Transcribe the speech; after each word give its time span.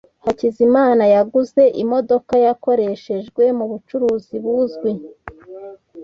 Hakizimana 0.25 1.03
yaguze 1.15 1.63
imodoka 1.83 2.33
yakoreshejwe 2.45 3.43
mubucuruzi 3.57 4.35
buzwi. 4.43 4.91